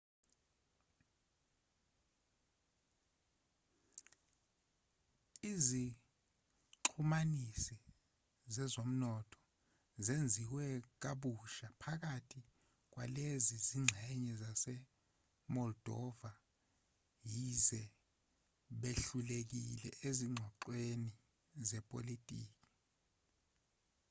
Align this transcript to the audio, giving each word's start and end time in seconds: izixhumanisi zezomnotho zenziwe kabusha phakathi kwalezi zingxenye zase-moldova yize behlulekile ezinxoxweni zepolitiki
izixhumanisi 5.51 7.75
zezomnotho 8.53 9.41
zenziwe 10.05 10.65
kabusha 11.01 11.67
phakathi 11.81 12.41
kwalezi 12.91 13.55
zingxenye 13.67 14.33
zase-moldova 14.41 16.31
yize 17.33 17.81
behlulekile 18.81 19.89
ezinxoxweni 20.07 21.09
zepolitiki 21.67 22.61